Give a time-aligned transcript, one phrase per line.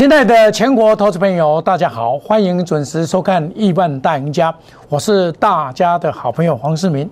[0.00, 4.50] 亲爱的全国投资朋友，大家好，欢迎准时收看《亿万大赢家》，
[4.88, 7.06] 我是大家的好朋友黄世明。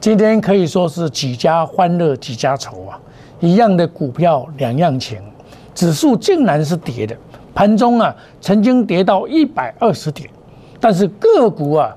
[0.00, 2.96] 今天可以说是几家欢乐几家愁啊，
[3.40, 5.20] 一样的股票两样情，
[5.74, 7.16] 指数竟然是跌的，
[7.52, 10.30] 盘中啊曾经跌到一百二十点，
[10.78, 11.92] 但是个股啊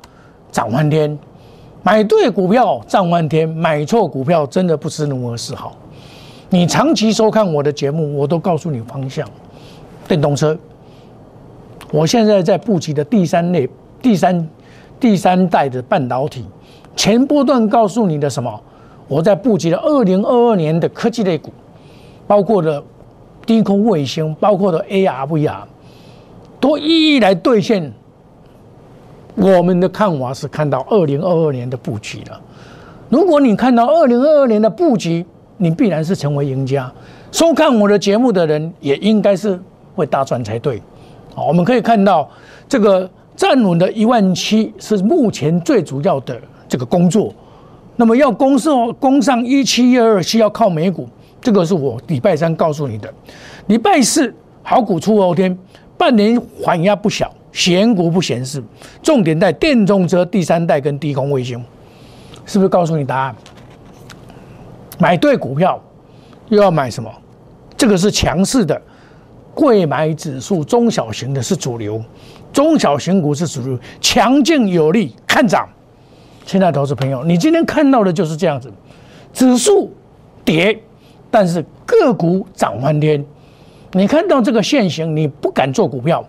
[0.52, 1.16] 涨翻天，
[1.84, 5.74] 买对股票涨翻天，买错股票真的不知如何是好。
[6.50, 9.30] 你长期收看我的节目，我都告诉你方向。
[10.08, 10.58] 电动车，
[11.92, 13.68] 我现在在布局的第三类、
[14.02, 14.48] 第三、
[15.00, 16.46] 第三代的半导体。
[16.96, 18.62] 前波段告诉你的什么？
[19.08, 21.52] 我在布局的二零二二年的科技类股，
[22.28, 22.82] 包括的
[23.46, 25.64] 低空卫星，包括的 AR、VR，
[26.60, 27.92] 都一一来兑现。
[29.36, 32.40] 我们的看法是看到二零二二年的布局了。
[33.10, 35.26] 如果你看到二零二二年的布局，
[35.58, 36.92] 你必然是成为赢家。
[37.32, 39.60] 收看我的节目的人也应该是。
[39.96, 40.82] 会大赚才对，
[41.34, 42.30] 好，我们可以看到
[42.68, 47.34] 这个站稳的一万七是目前最主要的这个工作。
[47.96, 51.08] 那么要攻上攻上一七一二七，要靠美股，
[51.40, 53.14] 这个是我礼拜三告诉你的。
[53.68, 55.58] 礼拜四好股出后天，
[55.98, 58.62] 半年缓压不小，闲股不显示，
[59.02, 61.64] 重点在电动车第三代跟低空卫星，
[62.46, 63.36] 是不是告诉你答案？
[65.00, 65.82] 买对股票
[66.50, 67.10] 又要买什么？
[67.78, 68.82] 这个是强势的。
[69.56, 72.04] 贵买指数中小型的是主流，
[72.54, 75.68] 中小型股是主流，强劲有力，看涨。
[76.46, 78.72] 亲爱的投资朋友，你今天看到的就是这样子，
[79.34, 79.90] 指数
[80.44, 80.78] 跌，
[81.32, 83.26] 但是个股涨翻天。
[83.94, 86.24] 你看到这个现形，你不敢做股票。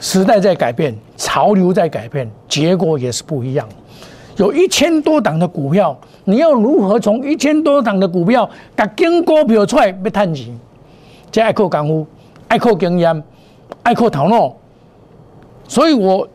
[0.00, 3.68] 时代在改变，潮流在改变，结果也是不一样。
[4.36, 10.56] 有一千多档的股票，你要如何从一千多档的股票，把根股票出来要探钱？
[11.34, 12.06] 这爱靠功夫，
[12.46, 13.24] 爱靠经验，
[13.82, 14.54] 爱靠头脑，
[15.66, 16.28] 所以我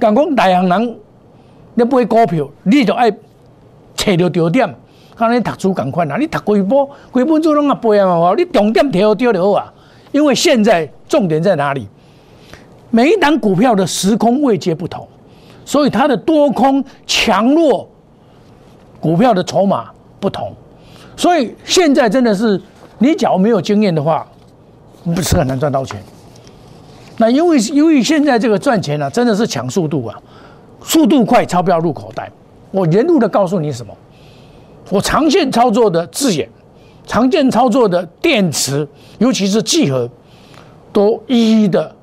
[0.00, 0.98] 讲讲大行人，
[1.74, 3.10] 你买股票，你就爱
[3.94, 4.74] 找着焦点。
[5.14, 9.70] 看你读书咁款啊，你读几波，几本书拢啊背啊嘛，你重点挑对就好啊。
[10.12, 11.86] 因为现在重点在哪里？
[12.88, 15.06] 每一档股票的时空位阶不同，
[15.66, 17.86] 所以它的多空强弱，
[18.98, 20.54] 股票的筹码不同，
[21.18, 22.58] 所以现在真的是
[22.96, 24.26] 你假如没有经验的话。
[25.04, 26.02] 不是很难赚到钱。
[27.16, 30.16] 那因为由于现在这个赚钱呢，真的是抢速度啊，
[30.82, 32.30] 速度快，钞票入口袋。
[32.70, 33.92] 我沿路的告诉你什么？
[34.90, 36.48] 我长线操作的字眼，
[37.06, 38.86] 长线操作的电池，
[39.18, 40.08] 尤其是聚合，
[40.92, 41.94] 都一一的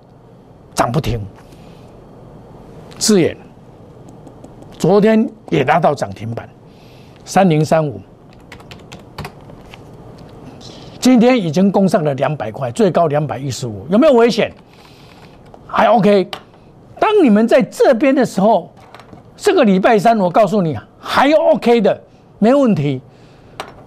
[0.73, 1.19] 涨不停。
[2.97, 3.37] 字眼，
[4.77, 6.49] 昨天也达到涨停板，
[7.23, 7.99] 三零三五。
[11.05, 14.51] 今天已经攻上了两百块，最高两百一十五，有没有危险？
[15.67, 16.27] 还 OK。
[16.99, 18.71] 当你们在这边的时候，
[19.37, 22.01] 这个礼拜三，我告诉你还 OK 的，
[22.39, 22.99] 没问题。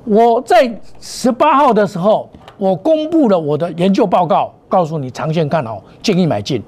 [0.04, 6.62] 我在十八号的时候，我公布了我的研究报告，告诉你长线看好，建议买进。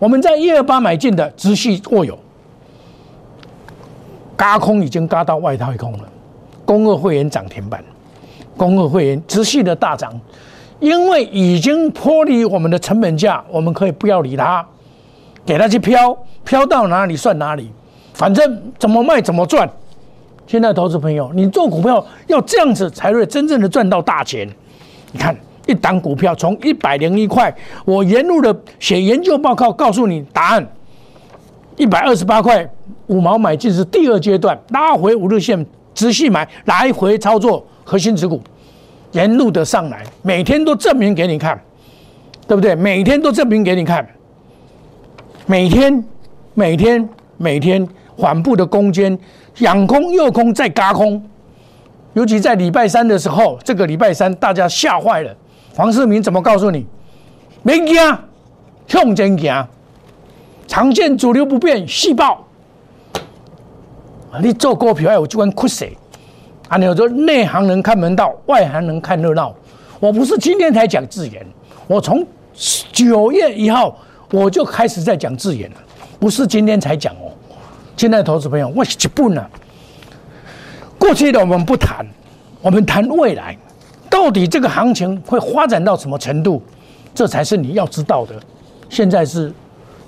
[0.00, 2.18] 我们在一二八买进的，直系握有，
[4.36, 6.08] 嘎空已经嘎到外太空了，
[6.64, 7.80] 公二会员涨停板。
[8.62, 10.12] 公二会员持续的大涨，
[10.78, 14.64] 因为已经脱离我们的成本价，我们可以不要理它，
[15.44, 17.68] 给它去飘，飘到哪里算哪里，
[18.14, 19.68] 反正怎么卖怎么赚。
[20.46, 24.48] 现在投资朋友，你做股票要这样子才会真正的赚到大钱。
[25.10, 25.36] 你看
[25.66, 27.52] 一档股票从一百零一块，
[27.84, 30.64] 我沿路的写研究报告告诉你答案，
[31.76, 32.64] 一百二十八块
[33.08, 37.66] 五毛买进是第二阶段，拉回五日线，持续买，来回操作。
[37.84, 38.40] 核心持股
[39.12, 41.60] 沿路的上来，每天都证明给你看，
[42.46, 42.74] 对不对？
[42.74, 44.06] 每天都证明给你看，
[45.46, 46.04] 每天、
[46.54, 47.86] 每天、每天
[48.16, 49.18] 缓步的攻坚，
[49.58, 51.22] 仰空右空再嘎空，
[52.14, 55.34] 尤其在礼拜三的时候，这个礼拜三大家吓坏了。
[55.76, 56.86] 黄世明怎么告诉你？
[57.62, 57.96] 没惊，
[58.86, 59.68] 向前行，
[60.66, 62.44] 长线主流不变，细胞。
[64.40, 65.90] 你做股票要有这款酷势。
[66.72, 69.54] 啊，你说内行人看门道，外行人看热闹。
[70.00, 71.46] 我不是今天才讲字眼，
[71.86, 72.26] 我从
[72.90, 73.94] 九月一号
[74.30, 75.76] 我就开始在讲字眼了，
[76.18, 77.28] 不是今天才讲哦。
[77.94, 79.46] 现在投资朋友，我是一本呢。
[80.98, 82.06] 过去的我们不谈，
[82.62, 83.54] 我们谈未来，
[84.08, 86.62] 到底这个行情会发展到什么程度，
[87.14, 88.34] 这才是你要知道的。
[88.88, 89.52] 现在是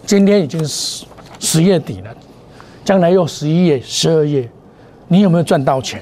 [0.06, 1.05] 今天已经十
[1.38, 2.11] 十月底了，
[2.87, 4.49] 将来又十一月、十二月，
[5.08, 6.00] 你有没有赚到钱？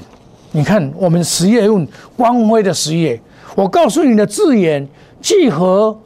[0.53, 3.21] 你看，我们实业用光辉的实业，
[3.57, 4.87] 我告诉你的字眼，
[5.21, 5.99] 聚合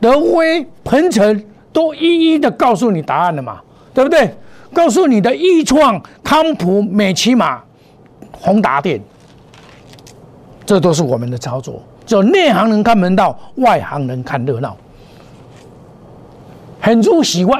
[0.00, 3.60] 德威、鹏程都一一的告诉你答案了嘛，
[3.92, 4.32] 对不对？
[4.72, 7.60] 告诉你的易创、康普、美骑马、
[8.30, 9.00] 宏达电，
[10.64, 11.82] 这都是我们的操作。
[12.06, 14.76] 就内行人看门道，外行人看热闹。
[16.80, 17.58] 很主席，我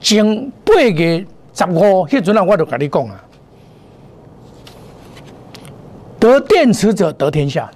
[0.00, 0.24] 前
[0.64, 3.22] 八月十五迄阵啊，我就跟你讲啊，
[6.22, 7.68] 得电池者得天下，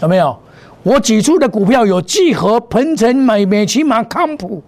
[0.00, 0.34] 有没有？
[0.82, 4.62] 我举出的股票有聚合、鹏程、美美骑马、康普、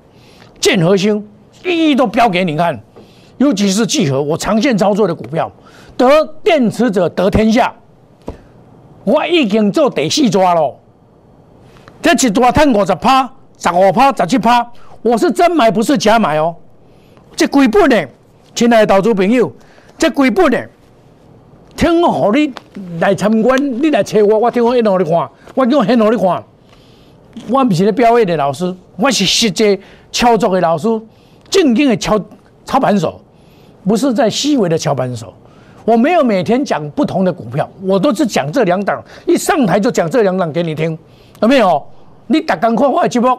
[0.61, 1.27] 建和兴，
[1.65, 2.79] 一一都标给你看。
[3.39, 5.51] 尤其是聚合，我长线操作的股票，
[5.97, 7.73] 得电池者得天下。
[9.05, 10.79] 我已经做第四抓了，
[12.03, 14.71] 这一抓赚五十趴、十五趴、十七趴，
[15.01, 16.55] 我是真买，不是假买哦。
[17.35, 18.07] 这几本呢，
[18.55, 19.51] 亲爱的投资朋友，
[19.97, 20.59] 这几本呢，
[21.77, 22.53] 听我和你
[23.01, 26.43] 来参观，你来找我，我听我一路的看，我用很努力看。
[27.49, 29.81] 我不是咧表演的老师，我是实际
[30.13, 30.89] 操作的老师，
[31.51, 32.19] 正经的操
[32.65, 33.21] 操盘手，
[33.85, 35.35] 不是在虚伪的操盘手。
[35.85, 40.97] 我没有每天讲不同的股票，我都是讲这两档，一上台就讲这两档给你听，
[41.41, 41.85] 有没有？
[42.27, 43.37] 你打刚看我的节目，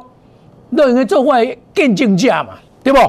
[0.76, 2.50] 都应该做我的见证价嘛，
[2.84, 3.00] 对不？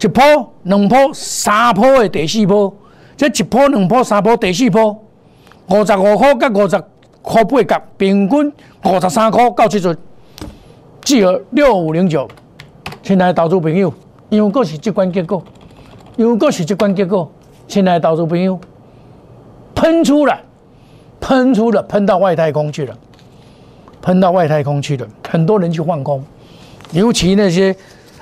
[0.00, 2.74] 一波、两波、三波的第四波，
[3.22, 4.90] 这一波、两波、三波、第四波，
[5.68, 6.84] 五十五块到五十
[7.22, 8.52] 块八角，平均
[8.84, 9.96] 五十三块到这阵，
[11.02, 12.26] 聚合六五零九，
[13.00, 13.94] 亲爱的投资朋友，
[14.28, 15.40] 因为个是这关结果，
[16.16, 17.30] 因为个是这关结果。
[17.68, 18.58] 亲爱的投资朋友，
[19.72, 20.36] 喷出了，
[21.20, 22.98] 喷出了，喷到外太空去了，
[24.02, 26.24] 喷到外太空去了，很多人去放空，
[26.90, 27.72] 尤其那些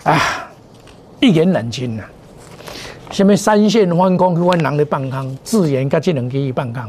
[0.03, 0.51] 啊，
[1.21, 2.05] 一言难尽呐。
[3.11, 6.83] 什么三线翻工去阮人的放空，自然甲即两支放空。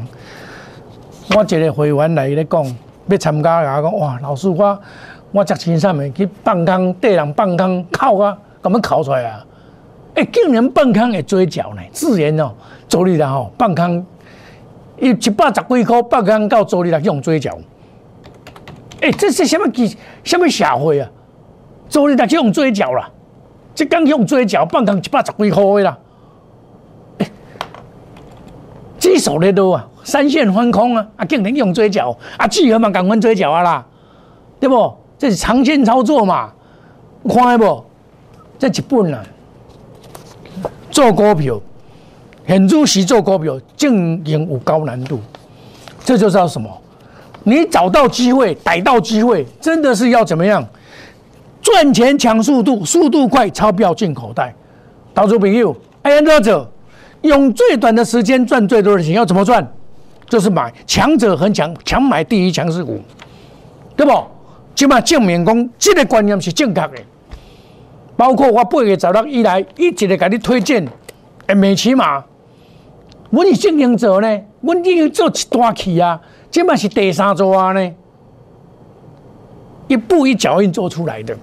[1.35, 2.63] 我一个会员来咧讲，
[3.07, 4.79] 要参加啊，讲哇，老师我
[5.31, 9.45] 我值钱上面去放空，对人放空，靠啊，咁样考出来啊？
[10.15, 11.81] 哎，竟然放空会追缴呢？
[11.91, 12.51] 自然哦，
[12.87, 14.05] 周日啦吼，放空
[14.99, 17.57] 一一百十几块，放空到周日来用追缴。
[19.01, 19.97] 哎，这是什么机？
[20.23, 21.09] 什么社会啊？
[21.89, 23.09] 周日来用追缴啦？
[23.73, 25.97] 即刚用追缴，放空一百十几块的啦。
[27.19, 27.31] 哎，
[29.01, 33.83] 这手的多啊，三线翻空啊，啊，竟然用追缴，啊，巨额嘛，赶快追缴啊啦，
[34.59, 34.93] 对不？
[35.17, 36.51] 这是长线操作嘛，
[37.27, 37.83] 看不？
[38.59, 39.23] 这一本啊。
[40.91, 41.59] 做股票，
[42.45, 45.19] 很入时做股票，经营有高难度。
[46.05, 46.69] 这就叫什么？
[47.43, 50.63] 你找到机会，逮到机会，真的是要怎么样？
[51.59, 54.53] 赚钱抢速度，速度快，钞票进口袋。
[55.15, 56.70] 投资朋友，哎呀，者
[57.21, 59.65] 用最短的时间赚最多的钱，要怎么赚？
[60.27, 62.99] 就是买强者恒强，强买第一强势股，
[63.95, 64.11] 对不？
[64.73, 66.93] 起码证明讲，这个观念是正确的。
[68.15, 70.87] 包括我八月十六以来，一直在给你推荐，
[71.47, 72.23] 诶，美骑马，
[73.29, 77.91] 我是经营者呢，我已经做一段期啊，这嘛是第三座啊呢，
[79.87, 81.35] 一步一脚印做出来的。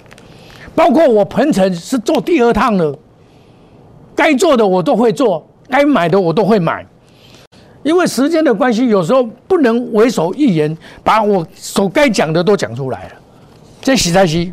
[0.74, 2.96] 包括我鹏程是做第二趟了，
[4.14, 6.86] 该做的我都会做，该买的我都会买。
[7.82, 13.10] 因为时间的关系，有时候不能为所欲言，把我所该讲的都讲出来了，
[13.80, 14.52] 这实在是。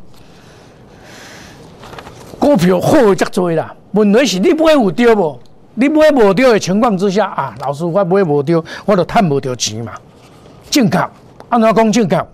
[2.38, 5.40] 股票好则多啦，问题是你买有丢不？
[5.74, 9.94] 你买无丢的情况之下啊，老师我买无丢，我就赚无到钱嘛。
[10.70, 10.98] 正确，
[11.50, 12.28] 按怎讲正确？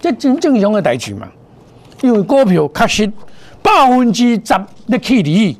[0.00, 1.28] 这真正常的代志嘛。
[2.02, 3.12] 因为股票确实
[3.62, 4.54] 百分之十
[4.86, 5.56] 你去利，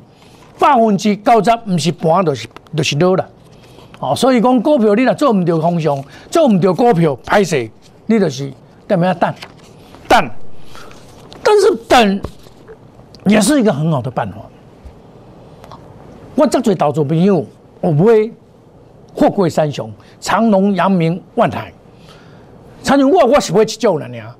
[0.59, 3.27] 百分之九十毋是盘，就是就是落啦。
[3.99, 7.69] 哦，所以讲股票你若做毋到方向，做毋到股票歹势，
[8.05, 8.51] 你就是
[8.87, 9.33] 等咩等
[10.07, 10.29] 等，
[11.43, 12.21] 但是等。
[13.27, 14.37] 也是一个很好的办法。
[16.35, 17.43] 我这最投资朋友，
[17.81, 18.31] 我不会
[19.15, 21.73] 货柜三雄，长隆、阳明、万海。
[22.83, 24.35] 长隆我我是不会去救人呀，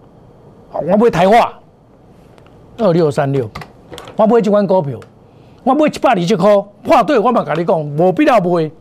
[0.71, 1.57] 我不会台化
[2.77, 3.49] 二六三六，
[4.15, 4.99] 我不会去玩股票，
[5.65, 6.55] 我买一百二十块，
[6.87, 8.71] 话对我嘛跟你讲，无必要不会。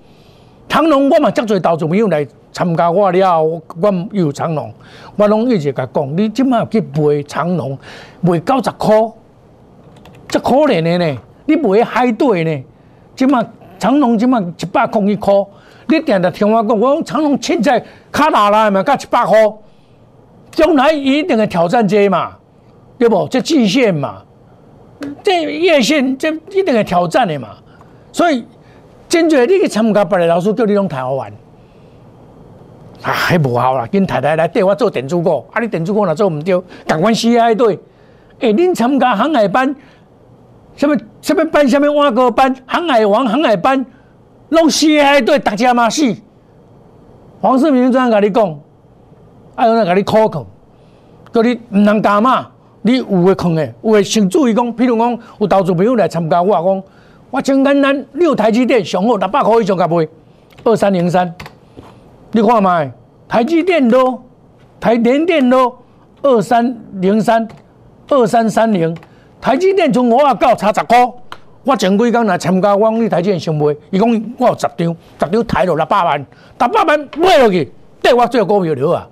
[0.69, 4.71] 长隆我嘛这最投资朋友来参加我了，我我有长隆，
[5.17, 7.79] 我拢一直甲讲，你今麦去卖长隆，
[8.21, 8.95] 卖九十块。
[10.29, 12.65] 这可怜的呢，你卖海底呢？
[13.17, 13.43] 即马
[13.79, 15.33] 长隆即马一百空一块，
[15.89, 18.83] 你定定听我讲，我讲长隆现在卡哪来嘛？
[18.83, 19.39] 加一百块，
[20.51, 22.37] 将来一定会挑战这嘛，
[22.99, 23.27] 对不？
[23.31, 24.23] 这极限嘛，
[25.23, 27.49] 这月线这一定会挑战的嘛。
[28.13, 28.45] 所以，
[29.09, 31.33] 真侪你去参加别的老师叫你用台湾玩，
[33.03, 37.79] 啊，还无好啦，跟太太来对我做电子股，啊，你电子股若做唔对，赶快死海对。
[38.41, 39.75] 哎，恁参加航海班，
[40.77, 43.85] 什么什么班，什么挖沟班，航海王、航海班，
[44.49, 46.15] 拢死海对大家嘛死。
[47.41, 48.61] 黄世明这样跟你讲，
[49.55, 50.47] 哎，有人跟你考考，
[51.33, 52.49] 叫你唔能打嘛。
[52.87, 56.83] 你有诶空诶，有诶先注意讲，譬如讲有投资朋友来参加，我讲
[57.31, 60.07] 我真简单，你有台积电上好六百块以上甲卖
[60.65, 61.35] 二三零三，
[62.33, 62.93] 你看卖
[63.27, 64.23] 台积电咯，
[64.79, 65.79] 台联电咯，
[66.23, 67.49] 二三零三。
[68.07, 68.95] 二三三零，
[69.41, 71.11] 台积电从五啊九差十块，
[71.65, 76.27] 我前几工来参加，我讲你台积电上卖，伊讲我有十张，十张抬落六百万，
[76.59, 77.73] 六百万买落去，
[78.03, 79.09] 对我做股票了啊！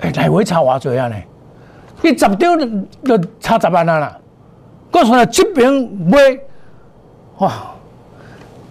[0.00, 1.16] 哎，来回差偌济啊呢？
[2.02, 2.36] 伊十张
[3.04, 4.18] 就差十万啊啦！
[4.92, 6.18] 我说这边买，
[7.38, 7.74] 哇，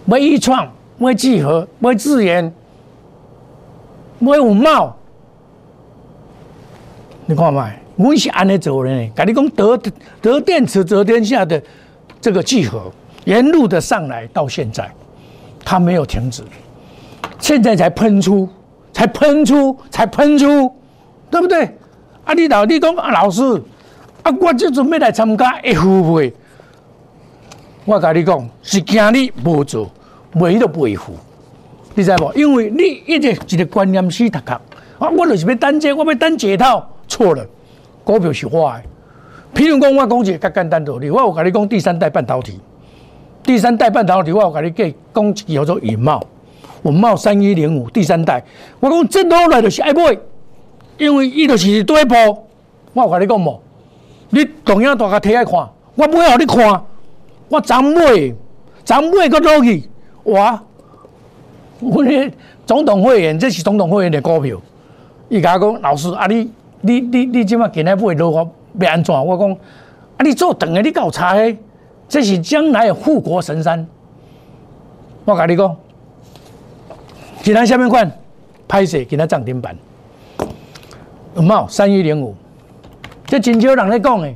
[0.04, 2.52] 买一创，买聚合，买智研，
[4.18, 4.96] 买五茂，
[7.26, 7.80] 你看卖？
[7.96, 9.78] 我是安尼做呢，跟你讲得
[10.22, 11.62] 得电池得天下的
[12.20, 12.90] 这个聚合，
[13.24, 14.90] 沿路的上来到现在，
[15.64, 16.42] 它没有停止，
[17.38, 18.48] 现在才喷出，
[18.92, 20.72] 才喷出，才喷出，
[21.30, 21.77] 对不对？
[22.28, 23.42] 啊，你老你讲啊，老师，
[24.22, 26.30] 啊，我即准备来参加 F 会，
[27.86, 29.90] 我跟你讲是惊你无做，
[30.34, 31.14] 袂都不会付，
[31.94, 32.30] 你知无？
[32.34, 34.52] 因为你一直一个观念死读壳，
[34.98, 37.42] 啊，我就是要等这，我要等解套，错了。
[38.04, 38.84] 股票是坏，
[39.54, 42.60] 譬如讲，我讲一个较简单道理，我有甲你讲第三代半导体，
[43.42, 46.22] 第三代半导体，我有甲你讲叫做云茂，
[46.82, 48.44] 云茂三一零五第三代，
[48.80, 50.14] 我讲这落来就是爱买，
[50.98, 52.14] 因为伊就是第一步，
[52.92, 53.60] 我有甲你讲无，
[54.30, 55.54] 你同样大家睇来看，
[55.94, 56.84] 我买互你看，
[57.48, 58.34] 我怎买，
[58.84, 59.88] 怎买个落去，
[60.24, 60.62] 哇，
[61.80, 62.30] 我咧
[62.66, 64.60] 总统会员，这是总统会员的股票，
[65.28, 66.50] 伊甲我讲老师啊你。
[66.80, 69.12] 你你你即马今日买落去要安怎？
[69.12, 71.56] 我讲啊，你做长的你搞差的，
[72.08, 73.84] 这是将来的护国神山。
[75.24, 75.76] 我甲你讲，
[77.42, 78.08] 今天下面看
[78.68, 79.76] 拍摄，今仔涨停板，
[81.38, 82.34] 有冇三一零五？
[83.24, 84.28] 这真少人咧讲的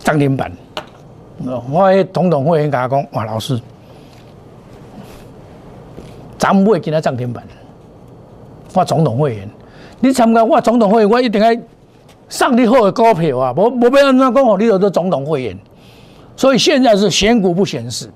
[0.00, 0.50] 涨停板。
[1.70, 3.60] 我迄统统会员甲我讲，哇，老师，
[6.36, 7.44] 咱买今天涨停板，
[8.74, 9.48] 我总统会员。
[10.00, 11.56] 你参加我总统会，我一定要
[12.28, 13.54] 上你好的股票啊！
[13.56, 15.56] 无无要安怎讲哦，你有做总统会员，
[16.34, 18.10] 所以现在是选股不选市。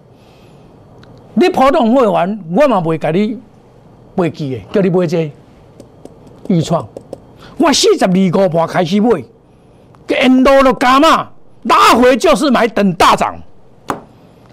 [1.35, 3.39] 你普通会员，我嘛袂甲你
[4.17, 5.31] 买记的，叫你买这
[6.49, 6.85] 预创。
[7.61, 9.23] 我四十二个半开始买，
[10.09, 11.29] 沿路都加嘛，
[11.65, 13.37] 拉回就是买，等大涨。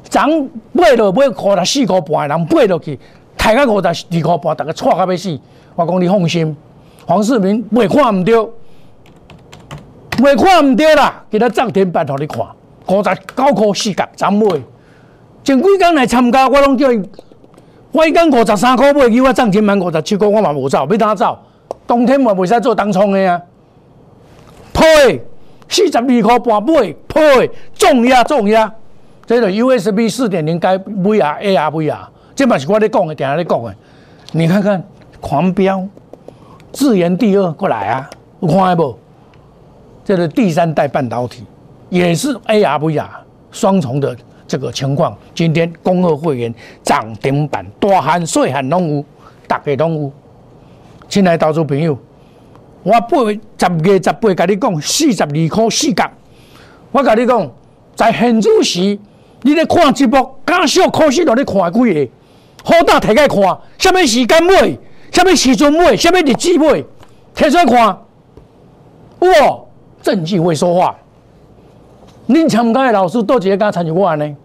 [0.09, 0.29] 涨
[0.73, 2.99] 买落买五十四个半的人买落去，
[3.37, 5.39] 抬到五十二个半，大家错到要死。
[5.75, 6.55] 我讲你放心。
[7.05, 8.37] 黄世明未看唔对，
[10.21, 11.23] 未看唔对啦！
[11.29, 12.45] 给他涨停板互你看，
[12.87, 14.45] 五十九块四角怎买？
[15.45, 17.01] 前几工来参加，我拢叫伊，
[17.93, 21.39] 我伊讲五十三块买，叫我涨停板五十七块，我嘛无走，要哪走？
[21.87, 23.41] 冬天嘛袂使做当冲的啊！
[24.73, 25.19] 配
[25.69, 28.71] 四十二块半买，配重压重压，
[29.25, 33.73] 这个 USB 四点零该买啊，A R V 啊，这嘛是我咧讲的，定下咧讲的。
[34.33, 34.83] 你看看
[35.19, 35.87] 狂飙。
[36.73, 38.09] 自研第二过来啊，
[38.41, 38.99] 有看不？
[40.05, 41.43] 这是第三代半导体，
[41.89, 43.07] 也是 AR VR
[43.51, 44.15] 双重的
[44.47, 45.17] 这个情况。
[45.33, 46.53] 今天恭贺会员
[46.83, 49.05] 涨停板，大汉小汉拢有，
[49.47, 50.11] 大家拢有。
[51.09, 51.97] 亲爱投资朋友，
[52.83, 56.09] 我八月十月十八跟你讲，四十二块四角。
[56.91, 57.51] 我跟你讲，
[57.95, 58.99] 在现主时，
[59.41, 62.11] 你咧看直播，刚小可惜，落咧看几个，
[62.63, 64.77] 好大睇开看，什么时间买？
[65.11, 65.95] 什么时阵买？
[65.95, 66.83] 什么日子买？
[67.33, 67.97] 提出来看，
[69.19, 69.59] 哇！
[70.01, 70.95] 证据会说话。
[72.27, 74.35] 恁参加的老师倒几个敢参与我呢？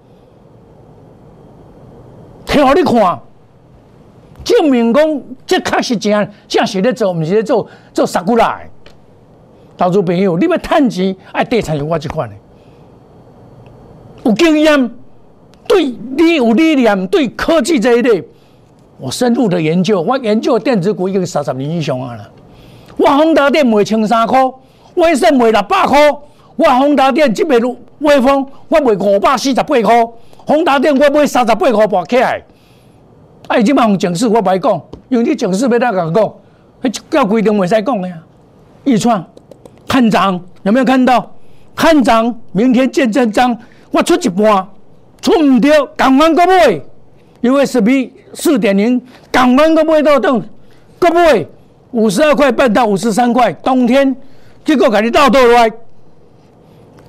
[2.47, 3.21] 提互你看，
[4.45, 8.69] 证明讲这确实正正是咧做，毋是咧做做杀古来。
[9.77, 12.35] 投资朋友，你要趁钱，爱地产有我这款的，
[14.25, 14.91] 有经验，
[15.67, 15.85] 对
[16.17, 18.23] 你有理念，对科技这一类。
[18.99, 22.29] 我深入的研究，我研究电子股已经三十年以上啊啦。
[22.97, 24.39] 我宏达电卖千三块，
[24.95, 25.99] 威盛卖六百块。
[26.55, 27.57] 我宏达电即卖
[28.01, 29.83] 威风，我卖五百四十八块。
[30.47, 32.41] 宏达电我卖三十八块半起来。
[33.49, 36.35] 哎，即摆用警示我不爱讲，因为你警示要哪甲讲？
[36.83, 38.17] 迄叫规定袂使讲的呀。
[38.85, 39.25] 预创
[39.87, 41.31] 看涨有没有看到？
[41.75, 43.57] 看涨，明天见真章。
[43.91, 44.67] 我出一半，
[45.21, 46.81] 出唔对，赶快个买。
[47.43, 50.41] USB 四点零，港湾都不会倒动，
[50.99, 51.49] 够不会
[51.91, 54.17] 五十二块半到五十三块，冬天
[54.65, 55.71] 结果给你倒倒来，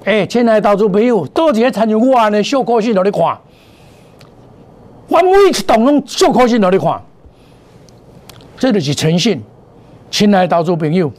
[0.06, 3.38] 哎，亲爱的投资朋友，多几个参与我安的小可信落你看，
[5.08, 7.02] 我每一栋拢小可信落你看，
[8.58, 9.42] 这就是诚信。
[10.10, 11.12] 亲爱的投资朋友，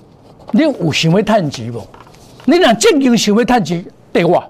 [0.53, 1.83] 你有想要趁钱无？
[2.45, 4.43] 你若真经想要趁钱，对我，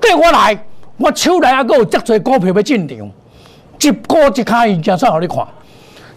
[0.00, 0.58] 对我来，
[0.96, 2.98] 我手内还阁有遮多股票要进场，
[3.80, 5.46] 一股一卡已经算互你看。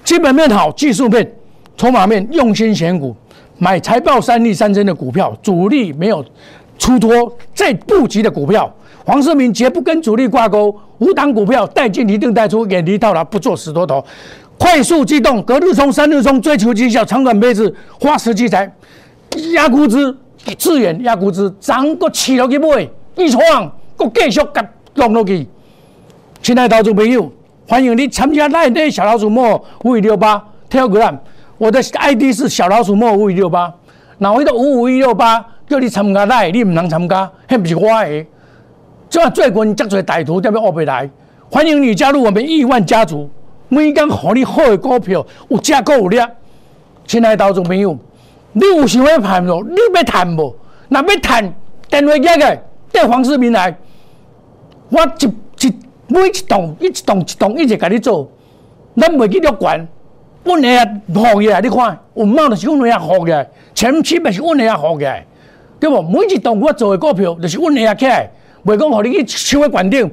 [0.03, 1.29] 基本面好，技术面、
[1.75, 3.13] 筹码面，用心选股，
[3.57, 6.23] 买财报三利三增的股票，主力没有
[6.77, 8.73] 出脱再布局的股票。
[9.07, 14.03] 黄世明绝不跟主力挂钩，无档股票带进一定带出，远离套牢，不做死多头。
[14.57, 18.69] 快速机动，隔日冲，三日冲，追求绩效，长短配置，花时积财，
[19.53, 20.13] 压估值，
[20.57, 22.85] 资源压估值，涨个起落去买，
[23.15, 25.47] 一创个继续甲弄落去。
[26.41, 27.31] 亲爱的投资朋友，
[27.65, 31.17] 欢迎你参加赖内小老鼠莫五五六八 Telegram，
[31.57, 33.73] 我的 ID 是小老鼠莫五五六八。
[34.17, 38.25] 哪位的五五一六八叫你参加赖，你唔能参加，那不是我的。
[39.09, 41.09] 即啊，最近这多歹徒在要恶不来，
[41.49, 43.29] 欢迎你加入我们亿万家族。
[43.69, 46.29] 每间互你好的股票有价够有量，
[47.05, 47.97] 亲爱的投资朋友，
[48.53, 49.63] 你有想要谈无？
[49.63, 50.55] 你要谈无？
[50.89, 51.53] 若要谈，
[51.89, 52.59] 电话接个
[52.91, 53.77] 对黄世明来，
[54.89, 55.73] 我一一
[56.07, 58.29] 每一栋一一栋一栋一直甲你做，
[58.95, 59.87] 咱袂去乐观，
[60.43, 65.25] 稳下啊好起来，你看，有猫就是稳下好起来，前期嘛是稳下好起来，
[65.79, 66.01] 对不？
[66.01, 68.29] 每一栋我做的股票就是稳下起来，
[68.67, 70.11] 袂讲互你去抢个关顶，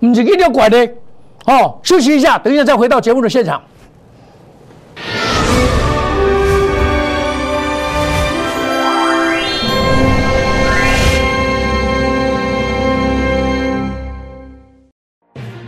[0.00, 0.86] 毋是去乐观的。
[1.46, 3.62] 哦，休息一下，等一下再回到节目的现场。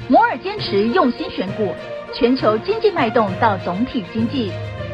[0.06, 1.72] 摩尔坚持用心选股，
[2.12, 4.52] 全球经济脉动到总体经济，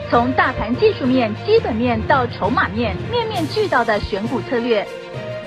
[0.09, 4.87] 从大盘技术面、基本面到筹码面，面面俱到的选股策略。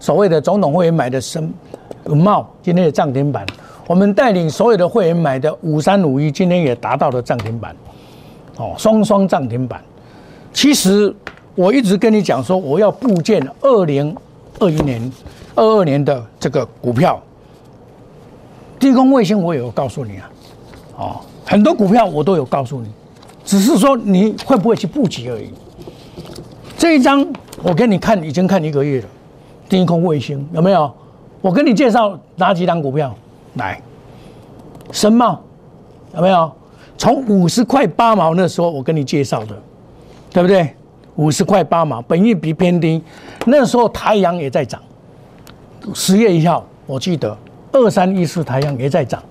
[0.00, 1.52] 所谓的总统会员买的深
[2.04, 3.44] 茂，今天的涨停板。
[3.86, 7.74] 我们带领所有的会员买的五三五一，今天也达到了涨停板，
[8.56, 9.82] 哦，双双涨停板。
[10.52, 11.14] 其实
[11.54, 14.14] 我一直跟你讲说，我要布建二零
[14.58, 15.10] 二一年、
[15.54, 17.18] 二二年的这个股票。
[18.78, 20.30] 低空卫星我也有告诉你啊，
[20.96, 22.88] 哦，很多股票我都有告诉你，
[23.44, 25.50] 只是说你会不会去布局而已。
[26.76, 27.26] 这一张
[27.62, 29.08] 我给你看，已经看一个月了，
[29.68, 30.92] 低空卫星有没有？
[31.40, 33.14] 我跟你介绍哪几档股票？
[33.54, 33.80] 来，
[34.90, 35.40] 深茂
[36.14, 36.50] 有没有？
[36.96, 39.56] 从五十块八毛那时候我跟你介绍的，
[40.30, 40.74] 对不对？
[41.16, 43.02] 五十块八毛，本益比偏低。
[43.46, 44.80] 那时候太阳也在涨，
[45.94, 47.36] 十月一号我记得
[47.72, 49.22] 二三一四太阳也在涨，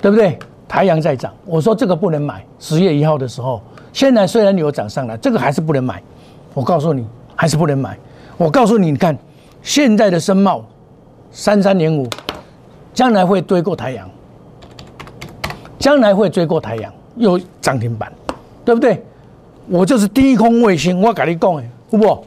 [0.00, 0.38] 对不对？
[0.68, 2.44] 太阳在涨，我说这个不能买。
[2.58, 3.60] 十月一号的时候，
[3.92, 6.02] 现在虽然有涨上来，这个还是不能买。
[6.54, 7.96] 我告诉你，还是不能买。
[8.36, 9.16] 我告诉你，你看
[9.66, 10.64] 现在的深茂
[11.32, 12.08] 三三零五。
[12.94, 14.08] 将来会追过太阳，
[15.78, 18.10] 将来会追过太阳，又涨停板，
[18.64, 19.04] 对不对？
[19.68, 22.24] 我就是低空卫星，我跟你讲哎，不？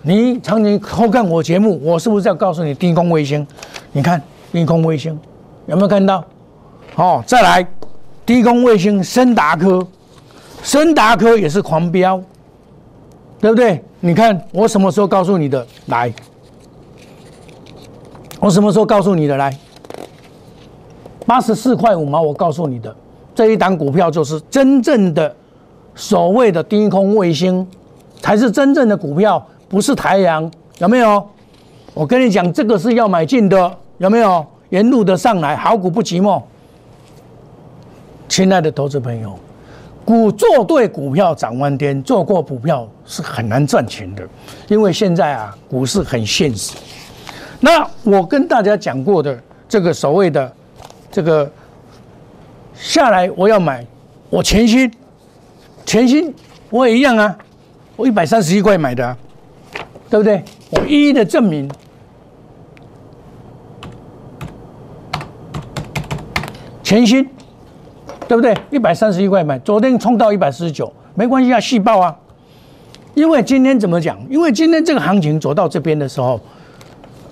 [0.00, 3.46] 你常年偷看我节目，我是不是要告诉你低空卫星？
[3.92, 5.20] 你看低空卫星
[5.66, 6.24] 有没有看到？
[6.94, 7.66] 哦，再来
[8.24, 9.86] 低空卫星，森达科，
[10.62, 12.18] 森达科也是狂飙，
[13.40, 13.84] 对不对？
[14.00, 15.66] 你看我什么时候告诉你的？
[15.88, 16.10] 来，
[18.40, 19.36] 我什么时候告诉你的？
[19.36, 19.56] 来。
[21.26, 22.94] 八十四块五毛，我告诉你的
[23.34, 25.34] 这一档股票就是真正的
[25.94, 27.66] 所谓的低空卫星，
[28.22, 31.22] 才是真正的股票，不是太阳，有没有？
[31.92, 34.46] 我跟你讲，这个是要买进的，有没有？
[34.70, 36.42] 沿路的上来，好股不寂寞。
[38.28, 39.38] 亲爱的投资朋友，
[40.04, 44.22] 股做对股票涨万天，做过股票是很难赚钱的，
[44.68, 46.74] 因为现在啊，股市很现实。
[47.60, 50.52] 那我跟大家讲过的这个所谓的。
[51.10, 51.50] 这个
[52.74, 53.84] 下来我要买，
[54.28, 54.92] 我全新，
[55.86, 56.32] 全新
[56.68, 57.36] 我也一样啊，
[57.96, 59.16] 我一百三十一块买的、
[60.10, 60.44] 对不对？
[60.70, 61.68] 我一一的证明。
[66.82, 67.26] 全新，
[68.28, 68.54] 对不对？
[68.70, 72.14] 一百三十一块买，昨天冲到一百四十九，没关系啊，细报啊。
[73.14, 74.18] 因为今天怎么讲？
[74.28, 76.38] 因为今天这个行情走到这边的时候，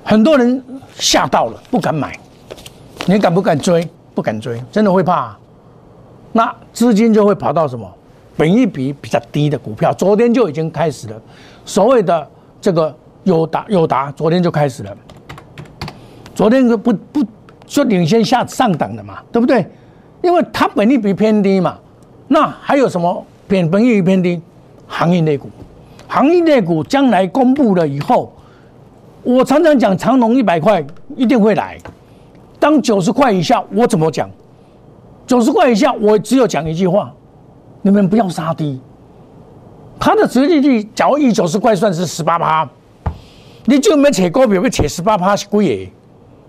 [0.09, 0.62] 很多人
[0.95, 2.16] 吓到了，不敢买。
[3.07, 3.87] 你敢不敢追？
[4.14, 5.37] 不敢追，真的会怕。
[6.33, 7.92] 那资金就会跑到什么？
[8.37, 9.92] 本益比比较低的股票。
[9.92, 11.21] 昨天就已经开始了，
[11.64, 12.25] 所谓的
[12.61, 14.97] 这个友达，友达昨天就开始了。
[16.37, 17.25] 昨天就不不
[17.66, 19.66] 就领先下上档的嘛，对不对？
[20.23, 21.77] 因为它本益比偏低嘛。
[22.29, 24.40] 那还有什么偏本益比偏低？
[24.87, 25.51] 行业类股，
[26.07, 28.33] 行业类股将来公布了以后，
[29.26, 30.84] 我常常讲长隆一百块
[31.16, 31.76] 一定会来。
[32.60, 34.30] 当九十块以下，我怎么讲？
[35.26, 37.12] 九十块以下，我只有讲一句话：
[37.82, 38.80] 你们不要杀低。
[39.98, 42.70] 它的实际率，假如一九十块算是十八趴，
[43.64, 45.92] 你就没扯高票，要扯十八趴是贵的，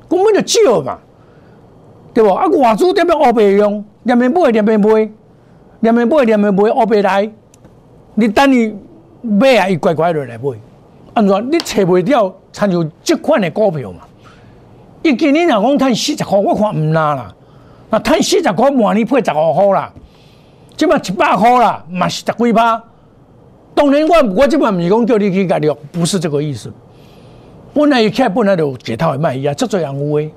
[0.07, 0.99] 根本就少嘛，
[2.13, 2.29] 对不？
[2.29, 5.09] 啊，外资点样乌白用，两面买，两面卖，
[5.79, 7.31] 两面买，两面卖，乌白来，
[8.13, 8.75] 你等你
[9.23, 10.51] 买啊，一乖乖的来买，
[11.17, 11.51] 安怎？
[11.51, 14.01] 你找不掉，参照这款的股票嘛？
[15.01, 17.34] 伊今年若讲赚四十块，我看唔拿啦。
[17.89, 19.91] 那赚四十块，明年配十五块啦。
[20.75, 22.84] 即摆一百块啦，嘛是十几趴。
[23.73, 26.71] 当然，我我即摆唔是讲叫你去加入，不是这个意思。
[27.73, 30.32] 本来一开本来就解套的卖伊啊，足多人有诶，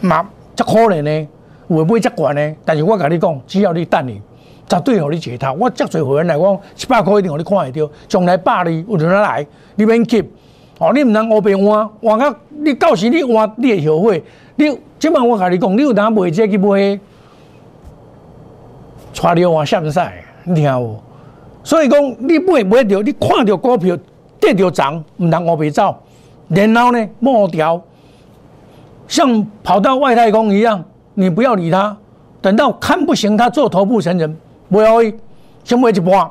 [0.00, 1.28] 嘛足可能呢，
[1.68, 2.56] 会买足悬呢。
[2.64, 4.22] 但是我甲你讲，只要你等你，
[4.68, 5.52] 绝对互你解套。
[5.52, 10.22] 我足多会员来讲，一百块一定互你看会到，将来百二有人来，你免急。
[10.78, 14.22] 哦，你毋通乌白换，换到你到时你换你会后悔。
[14.56, 16.98] 你即摆我甲你讲，你有当卖这去买，
[19.22, 21.00] 带你换下面赛，你听无？
[21.64, 23.96] 所以讲，你买买着，你看到股票
[24.38, 25.96] 跌着涨，毋通乌白走。
[26.48, 27.82] 然后呢，摸掉，
[29.08, 31.96] 像跑到外太空一样，你不要理他。
[32.42, 34.36] 等到看不行，他做头部成人，
[34.68, 35.14] 不要伊
[35.64, 36.30] 先买一半，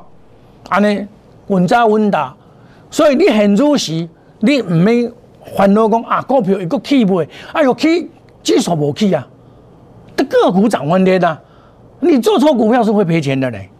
[0.68, 1.06] 安尼
[1.48, 2.34] 稳扎稳打。
[2.90, 4.08] 所以你很入时。
[4.40, 5.10] 你唔免
[5.56, 7.24] 烦恼讲啊，股票一个起不？
[7.54, 8.10] 哎呦起，
[8.42, 9.26] 指数无起啊，
[10.14, 11.38] 这个股涨翻天呐！
[12.00, 13.70] 你做错股票是会赔钱的嘞。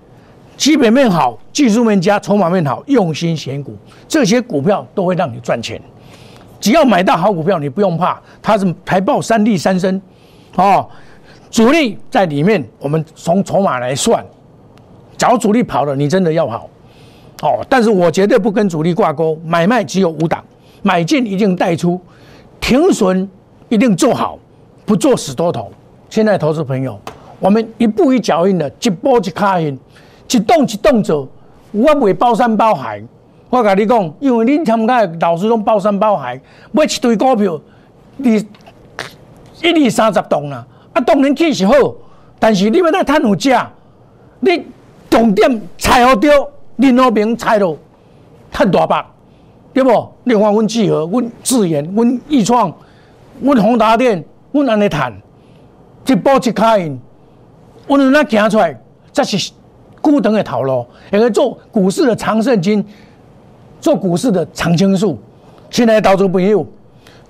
[0.56, 3.76] 基本面好，技术面佳，筹码面好，用心选股，
[4.08, 5.78] 这些股票都会让你赚钱。
[6.58, 10.00] 只要买到好股票，你不用怕，它是排爆三利三升
[10.54, 10.88] 哦。
[11.50, 14.24] 主力在里面，我们从筹码来算，
[15.16, 16.68] 假如主力跑了，你真的要跑。
[17.42, 20.42] 哦，但是我绝对不跟主力挂钩，买卖只有五档，
[20.82, 22.00] 买进一定带出，
[22.60, 23.28] 停损
[23.68, 24.38] 一定做好，
[24.86, 25.70] 不做死多头。
[26.08, 26.98] 现在投资朋友，
[27.38, 29.78] 我们一步一脚印的，一步一卡印，
[30.30, 31.28] 一动一动走，
[31.72, 33.02] 我不会包山包海。
[33.50, 36.40] 我跟你讲，因为你参加老师拢包山包海，
[36.72, 37.60] 买一堆股票，
[38.16, 38.36] 你
[39.62, 41.74] 一二三十栋啦，啊，当然起是好，
[42.38, 43.70] 但是你要来赚有价，
[44.40, 44.64] 你
[45.10, 46.30] 重点踩好掉。
[46.76, 47.74] 林和平猜到
[48.50, 49.06] 赚大把，
[49.72, 50.12] 对不？
[50.24, 52.70] 另外阮聚合、阮智研、阮易创、
[53.40, 55.10] 阮宏达电，阮安尼谈，
[56.06, 57.00] 一步一卡印，
[57.88, 58.78] 阮有那行出来，
[59.10, 59.52] 这是
[60.02, 62.84] 固长的头路，也可以做股市的长胜金，
[63.80, 65.18] 做股市的长青树。
[65.70, 66.66] 现在投资朋友，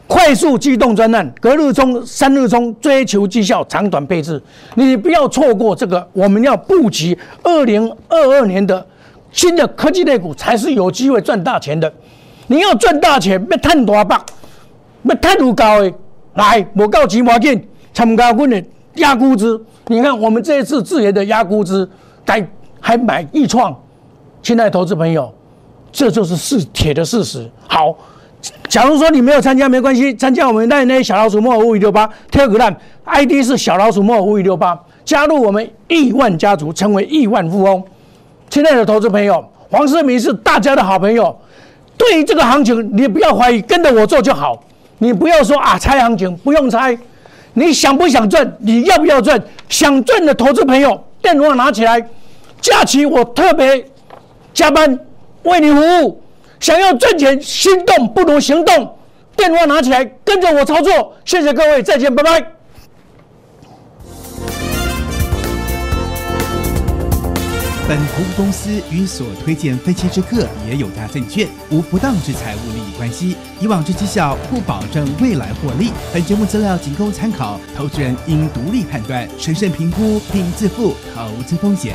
[0.07, 4.41] 快速机动专案，隔日冲、三日冲，追求绩效，长短配置，
[4.75, 6.09] 你不要错过这个。
[6.13, 8.87] 我们要布局二零二二年的。
[9.33, 11.93] 新的科技类股才是有机会赚大钱的。
[12.47, 14.19] 你要赚大钱，要赚大百，
[15.03, 15.93] 要赚多高的，
[16.35, 18.65] 来，我告急我紧参加我的
[18.95, 19.61] 压估值。
[19.89, 21.87] 你看我们这一次自研的压估值，
[22.25, 22.49] 还
[22.81, 23.77] 还买易创。
[24.43, 25.31] 亲爱投资朋友，
[25.93, 27.51] 这就是是铁的事实。
[27.69, 27.95] 好，
[28.69, 37.83] 假如说你没有参加没关系，参加我们那那小老鼠莫尔五五六八跳个蛋，ID 是小老鼠莫尔五五六八，加入我们亿万家族，成为亿万富翁。
[38.51, 41.37] 亲爱的投资朋友，黄世明是大家的好朋友。
[41.97, 44.63] 对于这个行情，你不要怀疑，跟着我做就好。
[44.99, 46.97] 你不要说啊，猜行情不用猜。
[47.55, 48.57] 你想不想赚？
[48.61, 49.43] 你要不要赚？
[49.69, 52.07] 想赚的投资朋友，电话拿起来。
[52.61, 53.85] 假期我特别
[54.53, 54.99] 加班
[55.43, 56.21] 为你服务。
[56.61, 58.97] 想要赚钱，心动不如行动。
[59.37, 61.15] 电话拿起来，跟着我操作。
[61.25, 62.53] 谢谢各位，再见，拜拜。
[67.89, 75.93] 本投资公司与所推荐分期之客也有价证券无不当之财务利益关系，以往之绩效不保证未来获利。
[76.13, 81.95] 本节目资料仅供参考，投资人应独立判断、审慎评估并自负投资风险。